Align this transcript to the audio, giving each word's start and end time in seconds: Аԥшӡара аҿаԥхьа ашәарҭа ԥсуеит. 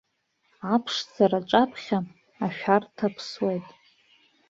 Аԥшӡара 0.73 1.39
аҿаԥхьа 1.43 1.99
ашәарҭа 2.45 3.07
ԥсуеит. 3.15 3.67